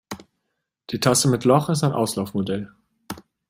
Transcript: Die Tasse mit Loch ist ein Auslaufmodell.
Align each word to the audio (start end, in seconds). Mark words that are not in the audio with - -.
Die 0.89 0.99
Tasse 0.99 1.29
mit 1.29 1.45
Loch 1.45 1.69
ist 1.69 1.83
ein 1.83 1.91
Auslaufmodell. 1.93 2.73